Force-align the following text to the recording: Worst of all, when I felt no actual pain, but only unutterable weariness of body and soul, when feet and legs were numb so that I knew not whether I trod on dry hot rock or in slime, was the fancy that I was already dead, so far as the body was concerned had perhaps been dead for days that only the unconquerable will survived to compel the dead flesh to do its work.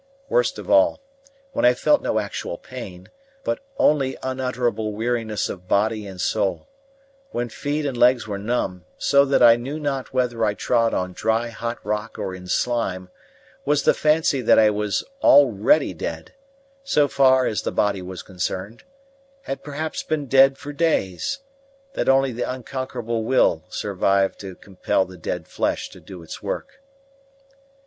Worst 0.29 0.57
of 0.57 0.67
all, 0.67 0.99
when 1.51 1.63
I 1.63 1.75
felt 1.75 2.01
no 2.01 2.17
actual 2.17 2.57
pain, 2.57 3.11
but 3.43 3.59
only 3.77 4.17
unutterable 4.23 4.93
weariness 4.95 5.47
of 5.47 5.67
body 5.67 6.07
and 6.07 6.19
soul, 6.19 6.67
when 7.29 7.49
feet 7.49 7.85
and 7.85 7.95
legs 7.95 8.27
were 8.27 8.39
numb 8.39 8.83
so 8.97 9.25
that 9.25 9.43
I 9.43 9.57
knew 9.57 9.79
not 9.79 10.11
whether 10.11 10.43
I 10.43 10.55
trod 10.55 10.95
on 10.95 11.13
dry 11.13 11.49
hot 11.49 11.77
rock 11.85 12.17
or 12.17 12.33
in 12.33 12.47
slime, 12.47 13.11
was 13.63 13.83
the 13.83 13.93
fancy 13.93 14.41
that 14.41 14.57
I 14.57 14.71
was 14.71 15.03
already 15.21 15.93
dead, 15.93 16.33
so 16.83 17.07
far 17.07 17.45
as 17.45 17.61
the 17.61 17.71
body 17.71 18.01
was 18.01 18.23
concerned 18.23 18.81
had 19.43 19.61
perhaps 19.63 20.01
been 20.01 20.25
dead 20.25 20.57
for 20.57 20.73
days 20.73 21.41
that 21.93 22.09
only 22.09 22.31
the 22.31 22.51
unconquerable 22.51 23.23
will 23.23 23.65
survived 23.69 24.39
to 24.39 24.55
compel 24.55 25.05
the 25.05 25.15
dead 25.17 25.47
flesh 25.47 25.91
to 25.91 25.99
do 25.99 26.23
its 26.23 26.41
work. 26.41 26.81